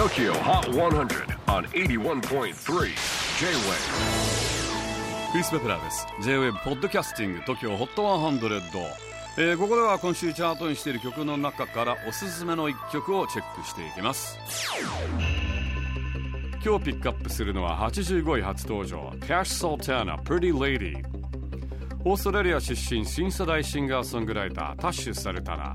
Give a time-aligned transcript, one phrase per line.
[0.00, 2.54] TOKYO HOT 100 on 81.3 J-WAVE
[5.30, 8.82] クリス・ベプラーです J-WAVE ポッドキャスティング TOKYO HOT 100、
[9.36, 14.38] えー、ここでは今週チャートにしている曲の中からおすすめの一曲をチェックしていきます。
[16.64, 20.96] 今日ピックアップするのは85位初登場 Cash Sultana Pretty Lady
[22.06, 25.74] オーストラリア出身新世代シンガーソングライタータッシュされたら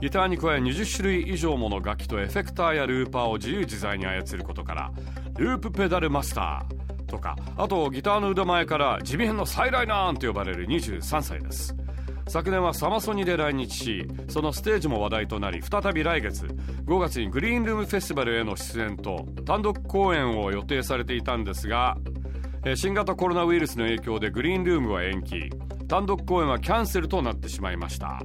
[0.00, 4.92] ギターに加え20種類以上もの楽器とエフェクターやルーパーを自由自在に操ることから
[5.38, 11.74] ループペダルマスターとかあとギターの腕前から地味編の再来なんと呼ばれる23歳です。
[12.28, 21.96] 昨年はサマソニで来日しそのステージも話題となり再び来月5月にグリーンルームフェスティバルへの出演と単独公演を予定されていたんですが
[22.74, 25.50] 新型コロナウイルスの影響でグリーンルームは延期。
[25.86, 28.20] 単独公演はキャンセルとなってしまいました。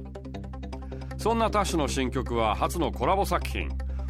[1.22, 3.68] そんなタッシュの新曲は初のコラボ作品。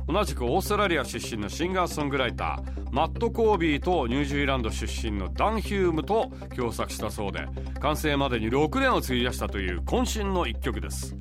[0.08, 7.46] 同じくオーストラリア出身のシンガーソングライターマット・コービーとニュージーランド出身のダン・ヒュームと共作したそうで
[7.80, 11.14] 完成までに6年を費やしたという渾身の一曲です。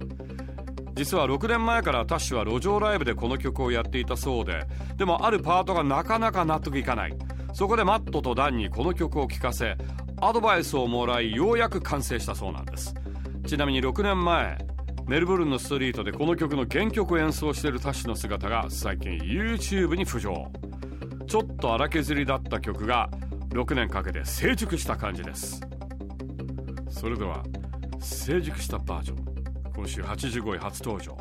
[0.94, 7.18] 実は6年前からタッシュは路上ライブでこの曲をやっていたそうででもあるパートがなかなか納得いかない。
[7.52, 9.76] そこでマットとダンにこの曲を聴かせ
[10.22, 12.96] アドバイスをもらいようやく完成したそうなんです。
[13.46, 14.71] ちなみに6年前
[15.08, 20.52] メルボルンのストリートでこの曲の原曲を演奏している歌手の姿が最近 YouTube に浮上。
[21.28, 23.10] ちょっと荒削りだった曲が
[23.50, 25.62] 6年かけて成熟した感じです。
[26.90, 27.44] それでは
[28.00, 29.26] 成熟したバージョン。
[29.76, 31.18] 今週85位初登場。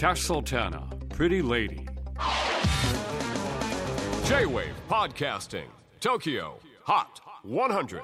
[0.00, 1.86] Cash Sultana Pretty Lady
[4.24, 5.66] J-WAVE PODCASTING
[6.00, 6.54] TOKYO
[6.86, 8.02] HOT 100